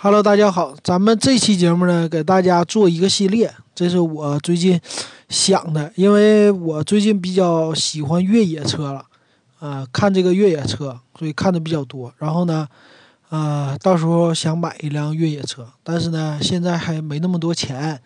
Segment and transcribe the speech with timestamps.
[0.00, 4.80] Hello，大家好，咱们这期节目呢，给大家做一个系列，这是我最近
[5.28, 9.04] 想的，因为我最近比较喜欢越野车了，
[9.58, 12.14] 啊，看这个越野车，所以看的比较多。
[12.18, 12.68] 然后呢，
[13.30, 18.00] 呃，到时候想买一辆越野车，但是呢，现在还没那么多钱，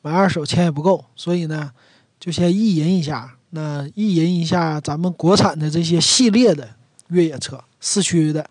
[0.00, 1.70] 买二手钱也不够，所以呢，
[2.18, 6.66] 就先意淫一下，那意淫一下咱们国产的这些系列的
[7.08, 8.48] 越野车，四驱的，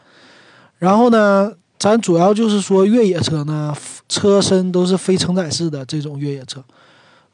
[0.77, 1.53] 然后呢。
[1.77, 3.75] 咱主要就是说越野车呢，
[4.07, 6.63] 车身都是非承载式的这种越野车，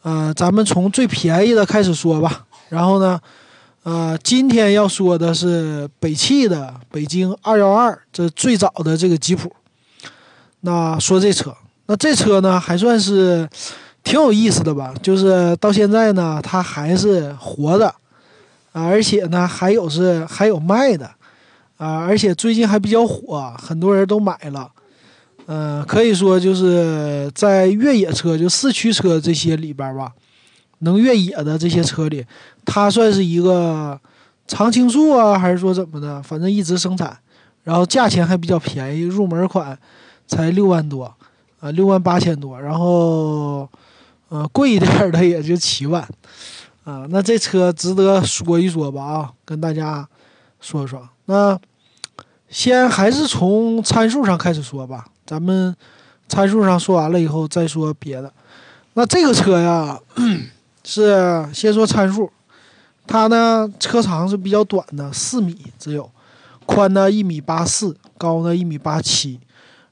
[0.02, 2.46] 呃，咱们从最便宜的开始说吧。
[2.70, 3.20] 然后呢，
[3.84, 9.54] 呃，今天要说的是北汽的北京二幺二，这最早的这个吉普。
[10.62, 13.48] 那说这车，那这车呢还算是
[14.04, 14.94] 挺有意思的吧？
[15.02, 17.88] 就是到现在呢，它还是活的，
[18.72, 21.10] 啊，而且呢还有是还有卖的。
[21.82, 24.70] 啊，而且最近还比较火，很多人都买了。
[25.48, 30.14] 嗯，可以说就是在越野车，就四驱车这些里边吧，
[30.80, 32.24] 能越野的这些车里，
[32.64, 34.00] 它算是一个
[34.48, 36.22] 常青树啊，还是说怎么的？
[36.22, 37.18] 反正一直生产，
[37.64, 39.76] 然后价钱还比较便宜，入门款
[40.28, 41.12] 才六万多，
[41.60, 42.62] 啊，六万八千多。
[42.62, 43.68] 然后，
[44.30, 46.08] 呃，贵一点的也就七万，
[46.84, 49.04] 啊，那这车值得说一说吧？
[49.04, 50.08] 啊，跟大家
[50.60, 51.60] 说说那。
[52.52, 55.74] 先还是从参数上开始说吧，咱们
[56.28, 58.32] 参数上说完了以后再说别的。
[58.94, 59.98] 那这个车呀，
[60.84, 62.30] 是先说参数，
[63.08, 66.12] 它呢车长是比较短的，四米只有，
[66.66, 69.40] 宽呢一米八四，高呢一米八七，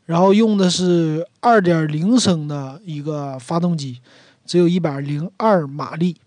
[0.06, 4.02] 然后用的是二点零升的一个发动机，
[4.46, 6.18] 只有一百零二马力。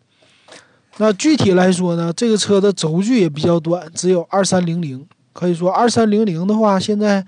[0.96, 5.06] 那具体来说呢，这个车的轴距也比较短，只有二三零零。
[5.32, 7.24] 可以说二三零零的话，现在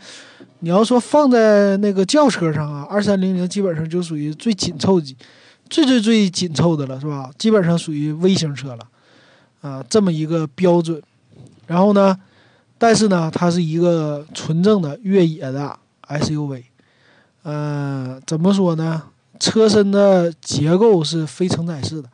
[0.60, 5.16] 你要说放在那个轿车上啊，二三零零基本上就属于最紧凑级、
[5.68, 7.30] 最最最紧凑的了，是吧？
[7.38, 8.86] 基本上属于微型车了，
[9.62, 11.02] 啊，这么一个标准。
[11.66, 12.16] 然后呢，
[12.76, 15.78] 但是呢，它是一个纯正的越野的
[16.08, 16.64] SUV。
[17.42, 19.04] 呃，怎么说呢？
[19.40, 22.08] 车身的结构是非承载式的。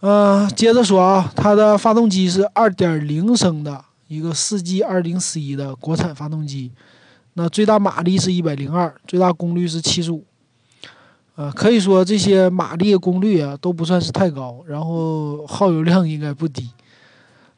[0.00, 3.84] 嗯，接着说啊，它的发动机是二点零升的。
[4.14, 6.70] 一个四 G 二零 C 的国产发动机，
[7.32, 10.24] 那最大马力是一百零二，最大功率是七十五，
[11.34, 16.70] 呃，可以说这些马力功率啊都不算是太高，然后耗油量应该不低，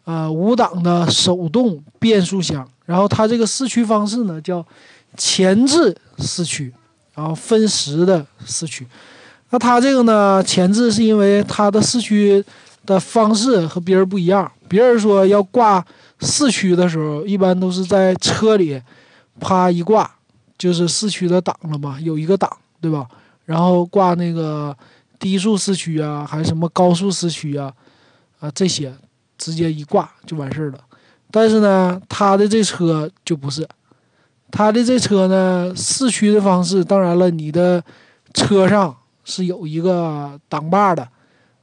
[0.05, 4.65] 啊，五档的手动变速箱，然后它这个四驱方式呢叫
[5.17, 6.73] 前置四驱，
[7.15, 8.87] 然后分时的四驱，
[9.51, 12.43] 那它这个呢前置是因为它的四驱
[12.87, 15.85] 的方式和别人不一样，别人说要挂。
[16.19, 18.81] 四驱的时候，一般都是在车里，
[19.39, 20.11] 啪一挂，
[20.57, 23.07] 就是四驱的档了嘛，有一个档，对吧？
[23.45, 24.75] 然后挂那个
[25.19, 27.71] 低速四驱啊，还是什么高速四驱啊，
[28.41, 28.95] 啊这些，
[29.37, 30.79] 直接一挂就完事儿了。
[31.31, 33.69] 但是呢，他的这车就不是，
[34.51, 37.85] 他的这车呢，四驱的方式，当然了，你的
[38.33, 41.07] 车上是有一个挡把的，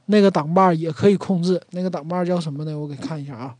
[0.06, 2.78] 那个挡把也可以控制，那个挡把叫什么呢？
[2.78, 3.56] 我给看一下啊。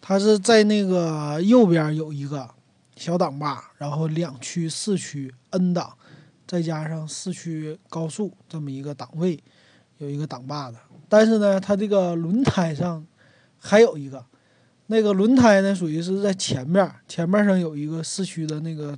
[0.00, 2.48] 它是在那个右边有一个
[2.94, 5.92] 小挡把，然后两驱四驱 N 档，
[6.46, 9.42] 再加上四驱高速这么一个档位，
[9.98, 10.78] 有一个挡把的。
[11.08, 13.04] 但是呢，它这个轮胎上
[13.58, 14.24] 还有一个，
[14.86, 18.96] 那个轮胎呢属于是在前面，前面上有一个四驱的那个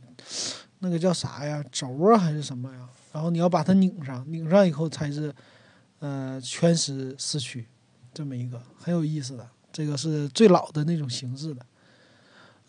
[0.81, 1.65] 那个叫啥呀？
[1.73, 2.81] 轴啊还是什么呀？
[3.13, 5.35] 然后你要把它拧上，拧上以后才是
[6.01, 7.67] 呃全时四驱，
[8.13, 9.47] 这么一个很有意思的。
[9.71, 11.61] 这个是最老的那种形式的，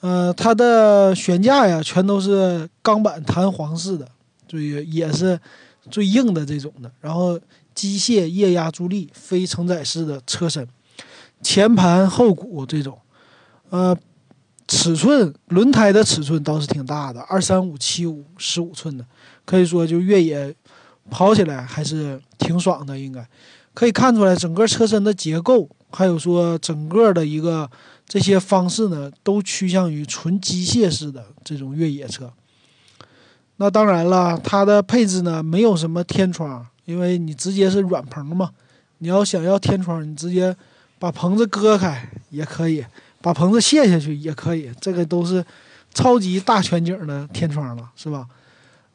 [0.01, 4.07] 呃，它的悬架呀，全都是钢板弹簧式的，
[4.47, 5.39] 最也是
[5.89, 6.91] 最硬的这种的。
[6.99, 7.39] 然后
[7.73, 10.67] 机械液压助力，非承载式的车身，
[11.41, 12.99] 前盘后鼓这种，
[13.69, 13.97] 呃，
[14.67, 19.05] 尺寸轮胎的尺寸倒是挺大的，二三五七五十五寸的，
[19.45, 20.53] 可以说就越野
[21.09, 22.97] 跑起来还是挺爽的。
[22.97, 23.23] 应该
[23.75, 25.69] 可以看出来，整个车身的结构。
[25.91, 27.69] 还有说，整个的一个
[28.07, 32.31] 这些方式呢，都趋向于纯机械式的这种越野车。
[33.57, 38.51] 那当然了，它的配置呢，没有什么天窗，因为你直接是软棚嘛。
[38.99, 40.55] 你要想要天窗，你直接
[40.99, 42.85] 把棚子割开也可以，
[43.21, 45.43] 把棚子卸下去也可以，这个都是
[45.93, 48.27] 超级大全景的天窗了，是吧？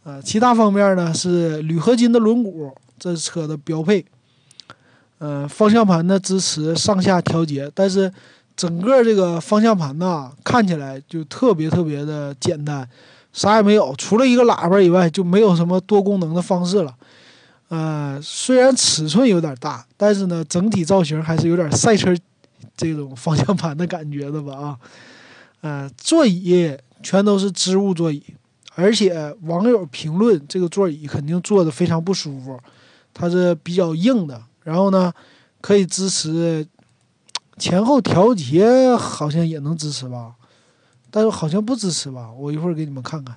[0.05, 2.73] 呃，其他方面呢是铝合金的轮毂，
[3.05, 4.03] 这是车的标配。
[5.19, 8.11] 呃，方向盘呢支持上下调节，但是
[8.57, 12.89] 整个这个方向盘呢看起来就特别特别的简单，
[13.31, 16.95] 啥也没有，除了一个喇叭以外，就没有什么多功能的方式了。
[17.69, 22.17] 呃，虽然尺寸有点大，但是呢，整体造型还是有点赛车
[22.75, 24.55] 这种方向盘的感觉的吧？
[24.55, 24.79] 啊，
[25.61, 28.23] 呃，座椅全都是织物座椅，
[28.75, 32.59] 而且网友评论这个座椅肯定坐的非常不舒服，
[33.15, 34.43] 它是比较硬的。
[34.65, 35.13] 然后呢，
[35.61, 36.67] 可以支持
[37.57, 40.33] 前后调节，好像也能支持吧？
[41.11, 42.31] 但是好像不支持吧？
[42.37, 43.37] 我一会儿给你们看看。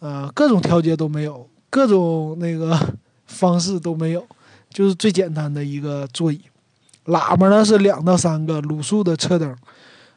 [0.00, 2.76] 呃，各种调节都没有，各种那个
[3.26, 4.26] 方式都没有，
[4.70, 6.40] 就是最简单的一个座椅。
[7.06, 9.56] 喇叭呢是两到三个，卤素的车灯。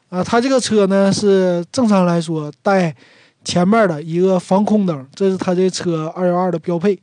[0.08, 2.94] 啊，它这个车呢是正常来说带
[3.44, 6.98] 前面的一个防空灯，这是它这车二幺二的标配。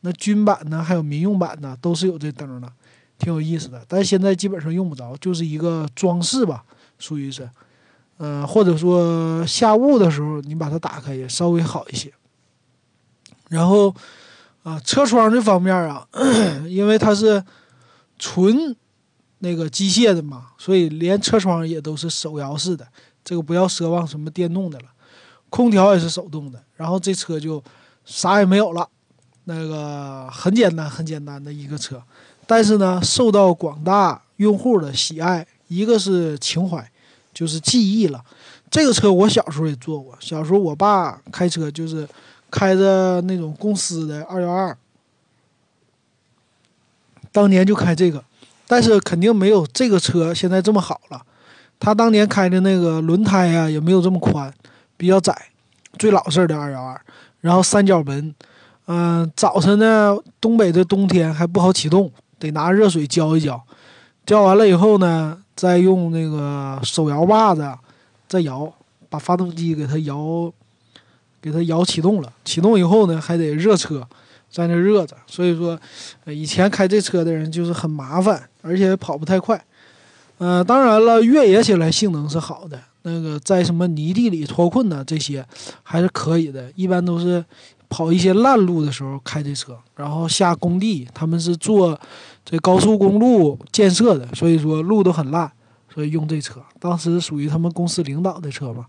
[0.00, 2.72] 那军版呢还有民用版呢都是有这灯的，
[3.18, 3.84] 挺有意思的。
[3.88, 6.64] 但现在基本上用不着，就是一个装饰吧，
[6.98, 7.48] 属于是。
[8.22, 12.12] 嗯，或者说下雾的时候，你把它打开也稍微好一些。
[13.48, 13.94] 然后，
[14.62, 16.06] 啊，车窗这方面啊，
[16.68, 17.42] 因为它是
[18.18, 18.76] 纯
[19.38, 22.86] 那个机械的嘛，所以连车窗也都是手摇式的。
[23.24, 24.86] 这个不要奢望什么电动的了，
[25.48, 26.62] 空调也是手动的。
[26.76, 27.64] 然后这车就
[28.04, 28.86] 啥也没有了，
[29.44, 32.02] 那个很简单很简单的一个车，
[32.46, 36.90] 但是呢，受到广大用户的喜爱，一个是情怀。
[37.32, 38.22] 就是记忆了，
[38.68, 40.14] 这个车我小时候也坐过。
[40.18, 42.06] 小时候我爸开车就是
[42.50, 44.76] 开着那种公司的二幺二，
[47.30, 48.22] 当年就开这个，
[48.66, 51.22] 但是肯定没有这个车现在这么好了。
[51.78, 54.52] 他当年开的那个轮胎呀也没有这么宽，
[54.96, 55.50] 比较窄，
[55.96, 57.00] 最老式的二幺二。
[57.40, 58.34] 然后三角门，
[58.92, 62.10] 嗯，早晨呢，东北的冬天还不好启动，
[62.40, 63.62] 得拿热水浇一浇，
[64.26, 65.38] 浇完了以后呢。
[65.54, 67.70] 再用那个手摇把子，
[68.26, 68.72] 再摇，
[69.10, 70.50] 把发动机给它摇，
[71.40, 72.32] 给它摇启动了。
[72.44, 74.02] 启动以后呢，还得热车，
[74.50, 75.14] 在那热着。
[75.26, 75.78] 所以说，
[76.24, 79.62] 以前开这车的人就是很麻烦，而且跑不太快。
[80.38, 82.80] 呃，当然了，越野起来性能是好的。
[83.02, 85.04] 那个在什么泥地里脱困呢？
[85.06, 85.46] 这些
[85.82, 86.72] 还是可以的。
[86.74, 87.44] 一般都是。
[87.90, 91.98] 跑一些烂路的时候开这车，然后下工地，他们是做
[92.44, 95.50] 这高速公路建设的，所以说路都很烂，
[95.92, 96.62] 所以用这车。
[96.78, 98.86] 当时属于他们公司领导的车嘛，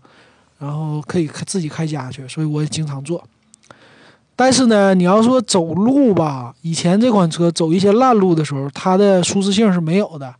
[0.58, 3.22] 然后可以自己开家去，所以我也经常坐。
[4.36, 10.32] 但是呢，你要说走路吧，以前这款车走一些烂路的时候，它的舒适性是没有的，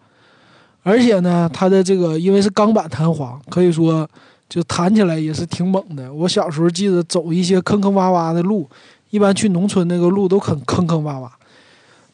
[0.85, 4.09] 而且呢，它的这个因为是钢板弹簧，可以说。
[4.53, 6.13] 就弹起来也是挺猛的。
[6.13, 8.69] 我小时候记得走一些坑坑洼洼的路，
[9.09, 11.31] 一般去农村那个路都很坑坑洼洼，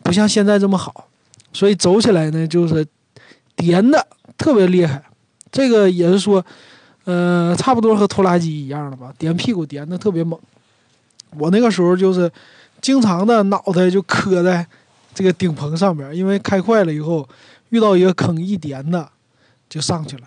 [0.05, 1.08] 不像现在这么好，
[1.52, 2.87] 所以走起来呢就是
[3.56, 4.06] 颠的
[4.37, 5.02] 特别厉害。
[5.50, 6.44] 这个也是说，
[7.06, 10.38] 呃，差不多和拖拉机一样的吧，颠屁股颠的特别猛。
[11.37, 12.31] 我那个时候就是
[12.81, 14.64] 经常的脑袋就磕在
[15.12, 17.29] 这个顶棚上边，因为开快了以后
[17.70, 19.11] 遇到一个坑一颠的
[19.69, 20.23] 就上去了。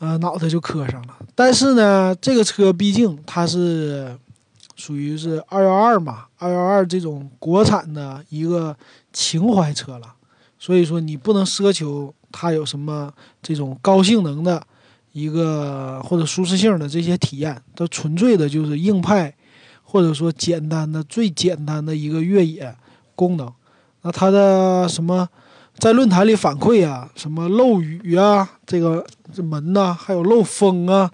[0.00, 1.14] 呃，脑袋就磕上了。
[1.34, 4.18] 但是呢，这个车毕竟它是
[4.74, 8.74] 属于是二幺二嘛，二幺二这种国产的一个
[9.12, 10.14] 情怀车了，
[10.58, 13.12] 所以说你不能奢求它有什么
[13.42, 14.62] 这种高性能的
[15.12, 19.34] 一个或者舒适性的这些体验，它纯粹的就是硬派，
[19.82, 22.74] 或者说简单的最简单的一个越野
[23.14, 23.52] 功能。
[24.00, 25.28] 那它的什么？
[25.80, 31.10] 在论坛里反馈啊，什么漏雨啊，这个这门呐，还有漏风啊，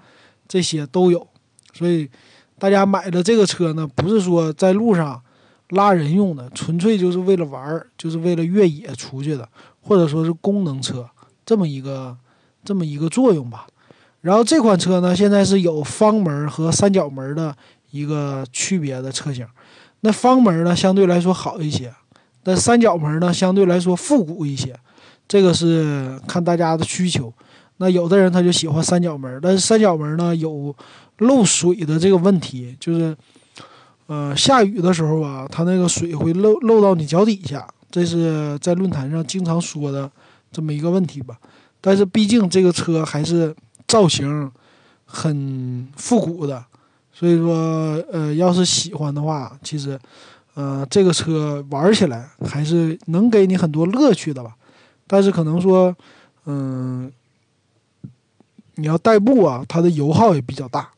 [0.49, 1.25] 这些都有。
[1.73, 2.11] 所以
[2.59, 5.23] 大家买的这个车呢，不是说在路上
[5.71, 9.49] 拉人用的，纯粹就是为了玩儿，就是为了越野出去的，
[9.81, 11.09] 或者说是功能车
[11.45, 12.17] 这么一个
[12.65, 13.69] 这么一个作用吧。
[14.23, 17.57] 然后这款车呢，现在是有方门和三角门的
[17.93, 19.47] 一个区别的车型。
[20.01, 21.95] 那方门呢，相对来说好一些。
[22.47, 24.73] 但三角门呢，相对来说复古一些，
[25.27, 27.33] 这个是看大家的需求。
[27.79, 30.73] 那有的人他就喜欢三角门，但是三角门呢有
[31.19, 33.17] 漏水的这个问题，就是，
[34.07, 40.09] 呃，下雨的时候啊，它那个水会漏漏到你脚底下，这是在论坛上经常说的
[40.53, 41.37] 这么一个问题吧。
[41.81, 43.53] 但是毕竟这个车还是
[43.89, 44.49] 造型
[45.05, 46.65] 很复古的，
[47.13, 49.99] 所以说，呃，要是喜欢的话，其实。
[50.57, 54.57] 呃，这个车玩起来还是能给你很多乐趣的吧，
[55.07, 55.95] 但是可能说，
[56.47, 57.13] 嗯，
[58.77, 60.89] 你要代步啊，它的油耗也比较大。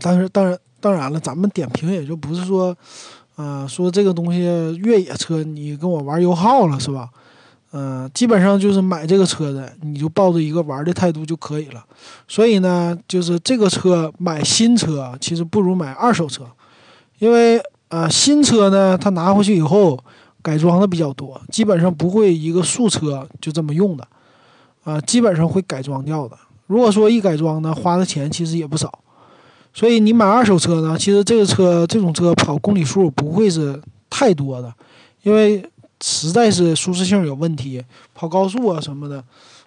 [0.00, 2.74] 但是当然当然了，咱们点评也就不是说，
[3.36, 4.40] 呃，说这个东西
[4.82, 7.10] 越野车你跟我玩油耗了是吧？
[7.72, 11.84] 嗯，基本上就是买这个车的，你就抱着一个玩的态度就可以了。
[12.26, 16.46] 所以呢，就是这个车买新车其实不如买二手车，
[17.18, 19.98] 因为呃新车呢，它拿回去以后
[20.42, 24.06] 改装的比较多，基本上不会一个素车就这么用的，
[24.84, 26.36] 啊，基本上会改装掉的。
[26.66, 29.00] 如果说一改装呢，花的钱其实也不少。
[29.72, 34.72] 所以你买二手车呢，其实这个车这种车跑公里数不会是太多的，
[35.22, 35.68] 因为
[36.00, 37.82] 实在是舒适性有问题，
[38.14, 39.24] 跑高速啊什么的，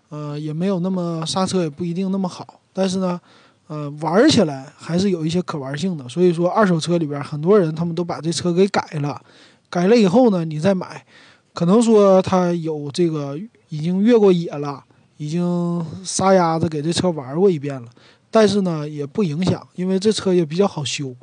[0.09, 2.61] 呃，也没有那么刹车也不一定那么好。
[2.71, 3.19] 但是呢，
[3.67, 6.07] 呃，玩起来还是有一些可玩性的。
[6.07, 9.21] 所以说，二手车里边很多人他们都把这车给改了，
[9.69, 11.05] 改了以后呢，你再买，
[11.53, 13.37] 可能说他有这个
[13.69, 14.83] 已经越过野了，
[15.17, 17.87] 已经撒丫子给这车玩过一遍了。
[18.29, 21.15] 但是呢，也不影响，因为这车也比较好修，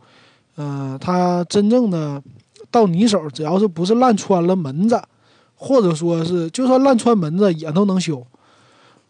[0.57, 2.23] 嗯，它真正的
[2.71, 5.01] 到你手，只要是不是烂穿了门子，
[5.55, 8.27] 或者说是就算烂穿门子也都能修，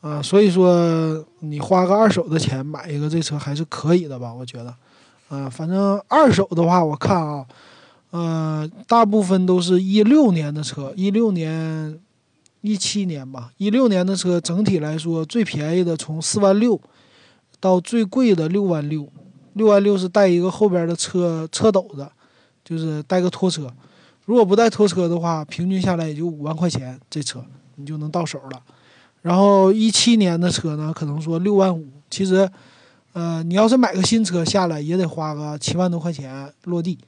[0.05, 4.35] 啊，所以说你花个二手的钱买一个这车还是可以的吧？
[4.35, 4.75] 我觉得，
[5.31, 7.47] 啊，反正二手的话，我看啊，
[8.11, 11.99] 呃，大部分都是一六年的车，一六年、
[12.61, 16.79] 一七年吧，一六年的车整体来说最便宜的从四万六。
[17.61, 19.09] 到最贵的六万六，
[19.55, 22.07] 六万六是带一个后边的车车斗子，
[22.63, 23.73] 就是带个拖车。
[24.27, 27.43] 如果不带拖车的话，平均下来也就五万块钱，这车
[27.77, 28.63] 你就能到手了。
[29.25, 32.47] 然后一七年的车呢，可能说六万五，其实，
[33.15, 36.99] 呃，你要是买个新车下来也得花个七万多块钱落地，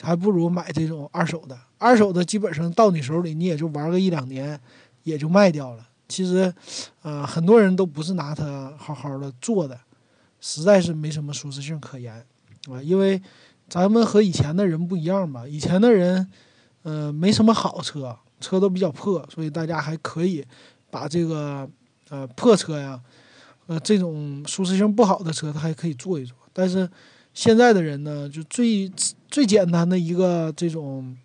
[0.00, 1.54] 还不如买这种二手的。
[1.76, 4.58] 二手的基本上到你手里，你也就玩个一两年，
[5.02, 5.86] 也就卖掉了。
[6.08, 6.50] 其实，
[7.02, 9.78] 呃，很多人都不是拿它好好的做的。
[10.40, 12.14] 实在是没什么舒适性可言，
[12.70, 13.20] 啊，因为
[13.68, 15.46] 咱们和以前的人不一样吧？
[15.46, 16.26] 以前的人，
[16.84, 20.42] 呃，没什么好车，车都比较破，所以大家还可以
[20.90, 21.68] 把这个
[22.08, 23.00] 呃破车呀，
[23.66, 26.36] 呃这种舒适性不好的车，它还可以坐一坐。
[26.52, 26.88] 但是
[27.34, 28.90] 现在的人呢，就最
[29.28, 31.16] 最简单的一个这种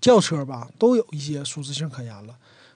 [0.00, 2.34] 轿车吧，都有一些舒适性可言了，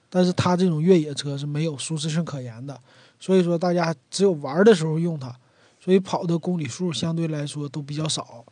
[0.09, 2.79] 但是它这种越野车是没有舒适性可言的。
[3.19, 5.35] 所以说，大家只有玩的时候用它，
[5.79, 8.43] 所以跑的公里数相对来说都比较少，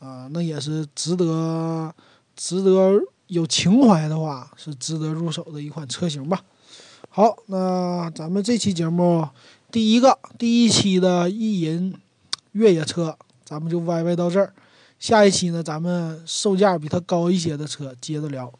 [0.00, 1.94] 啊，那也是值得、
[2.34, 6.42] 值得有情怀的话，是值得入手的一款车型吧。
[7.08, 9.28] 好，那咱们这期节目
[9.72, 11.94] 第一个第一期的意淫
[12.52, 14.52] 越野车，咱们就歪歪到这儿。
[15.00, 18.52] 下一期呢，咱们售价比它高一些的车接着聊。